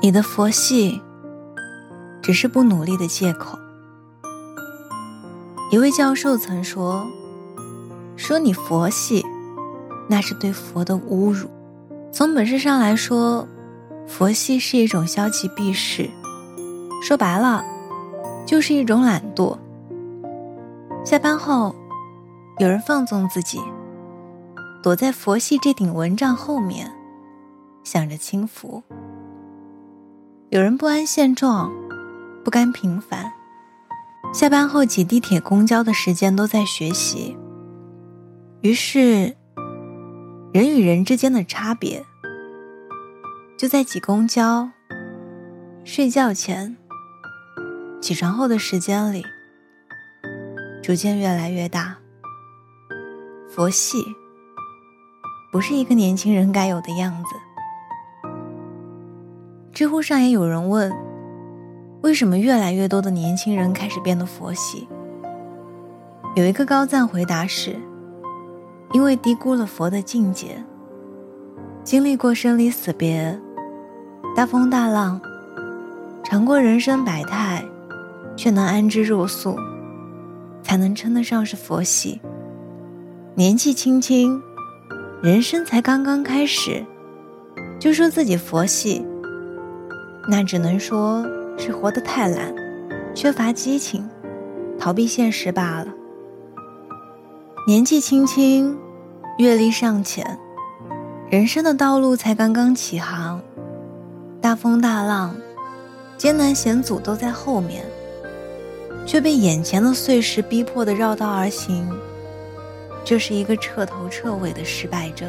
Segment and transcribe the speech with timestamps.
[0.00, 1.02] 你的佛系
[2.22, 3.58] 只是不努力的借口。
[5.72, 7.04] 一位教授曾说
[8.16, 9.26] ：“说你佛系，
[10.08, 11.48] 那是对佛的侮辱。
[12.12, 13.46] 从本质上来说，
[14.06, 16.08] 佛系是一种消极避世，
[17.02, 17.64] 说白了，
[18.46, 19.58] 就是一种懒惰。
[21.04, 21.74] 下班后，
[22.58, 23.60] 有人放纵自己，
[24.80, 26.90] 躲在佛系这顶蚊帐后面，
[27.82, 28.82] 想着轻浮；
[30.50, 31.70] 有人不安现状，
[32.42, 33.32] 不甘平凡。”
[34.32, 37.36] 下班后挤地铁、公交的时间都在学习，
[38.60, 39.36] 于是，
[40.52, 42.04] 人与人之间的差别
[43.56, 44.68] 就在挤公交、
[45.84, 46.76] 睡觉前、
[48.02, 49.24] 起床后的时间里
[50.82, 51.96] 逐渐越来越大。
[53.48, 54.04] 佛系
[55.50, 57.47] 不是一个年轻人该有的样子。
[59.78, 60.92] 知乎上也有人问。
[62.00, 64.88] 为什么越来越多的年轻人开始变得佛系？
[66.34, 67.76] 有一个高赞回答是：
[68.92, 70.60] 因为低估了佛的境界。
[71.84, 73.40] 经历过生离死别、
[74.34, 75.20] 大风大浪，
[76.24, 77.64] 尝过人生百态，
[78.36, 79.56] 却能安之若素，
[80.60, 82.20] 才能称得上是佛系。
[83.36, 84.42] 年纪轻轻，
[85.22, 86.84] 人生才刚刚开始，
[87.78, 89.06] 就说自己佛系，
[90.28, 91.26] 那只能说。
[91.60, 92.54] 是活得太懒，
[93.16, 94.08] 缺乏激情，
[94.78, 95.88] 逃避现实罢了。
[97.66, 98.78] 年纪轻轻，
[99.38, 100.38] 阅历尚浅，
[101.28, 103.42] 人生的道路才刚刚起航，
[104.40, 105.34] 大风大浪、
[106.16, 107.84] 艰难险阻都在后面，
[109.04, 111.90] 却被眼前的碎石逼迫的绕道而行，
[113.04, 115.26] 就是一个彻头彻尾的失败者。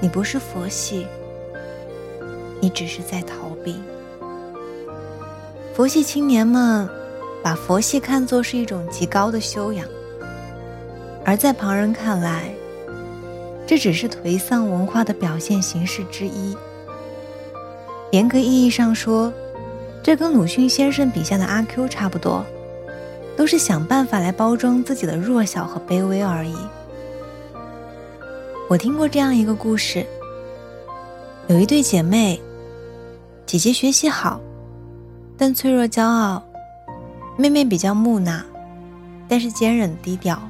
[0.00, 1.08] 你不是佛系，
[2.62, 3.74] 你只是在逃避。
[5.74, 6.88] 佛系青年们
[7.42, 9.84] 把佛系看作是一种极高的修养，
[11.24, 12.54] 而在旁人看来，
[13.66, 16.56] 这只是颓丧文化的表现形式之一。
[18.12, 19.32] 严格意义上说，
[20.04, 22.44] 这跟鲁迅先生笔下的阿 Q 差不多，
[23.36, 26.54] 都是想办法来包装自己的弱小和卑微而已。
[28.68, 30.06] 我听过这样一个故事：
[31.48, 32.40] 有一对姐妹，
[33.52, 34.40] 姐姐学习好。
[35.36, 36.42] 但脆弱骄傲，
[37.36, 38.42] 妹妹比较木讷，
[39.28, 40.40] 但是坚韧低调。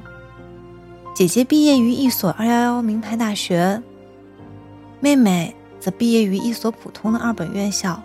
[1.13, 3.83] 姐姐毕业于一所二幺幺名牌大学，
[5.01, 8.01] 妹妹则毕业于一所普通的二本院校。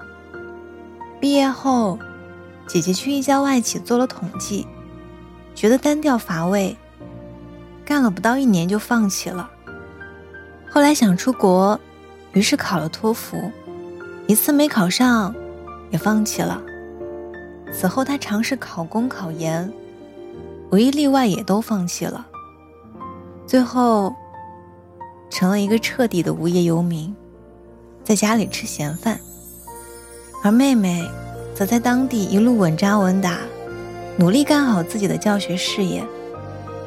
[1.20, 1.97] 毕业后，
[2.66, 4.66] 姐姐去一家外企做了统计，
[5.54, 6.76] 觉得单调乏味，
[7.84, 9.48] 干了不到一年就放弃了。
[10.69, 11.78] 后来想出国，
[12.32, 13.53] 于是考了托福，
[14.28, 15.34] 一次没考上，
[15.90, 16.60] 也放弃了。
[17.72, 19.72] 此后，他尝试考公考研，
[20.68, 22.26] 唯一例外也都放弃了。
[23.46, 24.14] 最后，
[25.30, 27.16] 成了一个彻底的无业游民，
[28.04, 29.18] 在家里吃闲饭。
[30.44, 31.08] 而妹妹，
[31.54, 33.38] 则在当地一路稳扎稳打，
[34.18, 36.04] 努力干好自己的教学事业，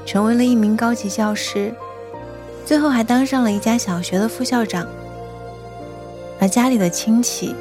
[0.06, 1.73] 成为了一名高级教师，
[2.68, 4.85] 最后还当上了一家小学的副校长。
[6.41, 7.56] 而家里的亲戚。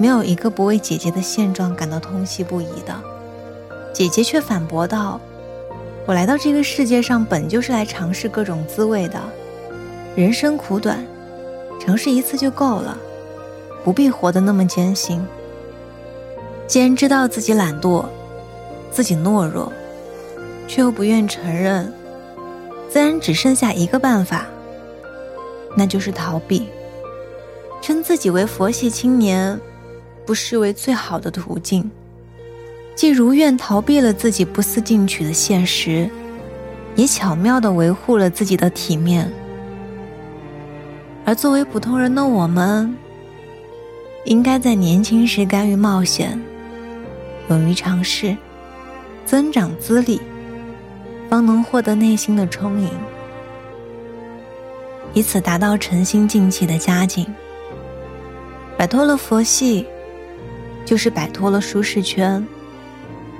[0.00, 2.94] 没有一个不为姐姐的现状感到痛惜不已的，
[3.92, 5.20] 姐姐却反驳道
[6.06, 9.20] ：“我来到这个世界上本就是来尝试各种滋味的，
[10.14, 11.04] 人生苦短，
[11.80, 12.96] 尝试一次就够了，
[13.82, 15.20] 不必活得那么艰辛。
[16.68, 18.04] 既然知道自己懒惰，
[18.92, 19.72] 自己懦弱，
[20.68, 21.92] 却又不愿承认，
[22.88, 24.46] 自然只剩下一个办法，
[25.74, 26.68] 那就是逃避，
[27.80, 29.58] 称自己为佛系青年。”
[30.26, 31.90] 不失为最好的途径，
[32.94, 36.06] 既如愿逃避了自己不思进取的现实，
[36.96, 39.26] 也巧妙地维护了自己的体面。
[41.24, 42.94] 而作为普通人的我们，
[44.26, 46.38] 应该在年轻时甘于冒险，
[47.48, 48.36] 勇于尝试，
[49.24, 50.20] 增长资历，
[51.30, 52.90] 方能获得内心的充盈，
[55.14, 57.26] 以此达到诚心静气的佳境，
[58.78, 59.86] 摆脱了佛系。
[60.86, 62.42] 就是摆脱了舒适圈，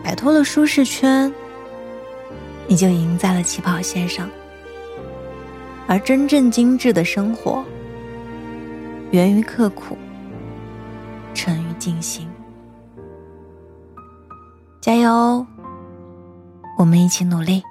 [0.04, 1.32] 摆脱了舒适圈，
[2.66, 4.28] 你就赢在了起跑线上。
[5.86, 7.64] 而真正精致的生活，
[9.12, 9.96] 源于刻苦，
[11.32, 12.28] 沉于静心。
[14.78, 15.46] 加油，
[16.76, 17.62] 我们一起努力。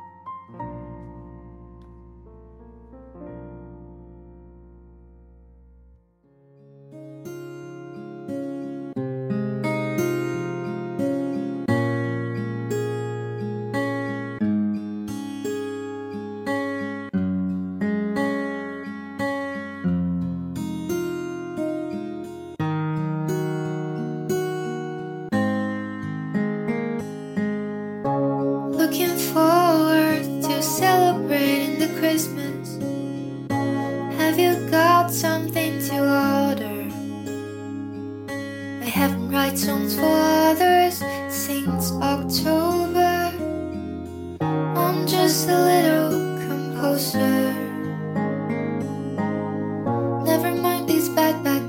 [39.48, 43.32] white songs for others since October.
[44.42, 46.12] I'm just a little
[46.48, 47.54] composer.
[50.26, 51.67] Never mind these bad, bad.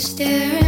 [0.00, 0.67] staring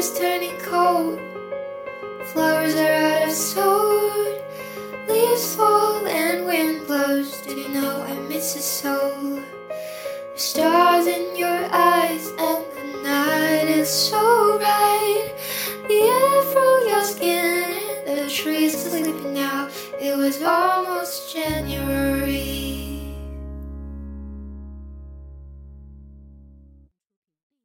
[0.00, 1.20] is turning cold.
[2.32, 4.40] Flowers are out of sort.
[5.06, 7.42] Leaves fall and wind blows.
[7.42, 9.42] Did you know I miss a soul?
[10.32, 15.34] The stars in your eyes and the night is so bright.
[15.88, 17.76] The air from your skin.
[18.06, 19.68] The trees are sleeping now.
[20.00, 21.99] It was almost January.